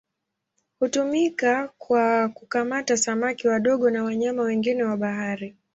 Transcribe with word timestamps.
Hutumika 0.79 1.69
kwa 1.77 2.29
kukamata 2.29 2.97
samaki 2.97 3.47
wadogo 3.47 3.89
na 3.89 4.03
wanyama 4.03 4.43
wengine 4.43 4.83
wa 4.83 4.97
bahari. 4.97 5.55